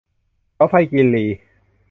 [0.55, 1.25] เสาไฟกินรี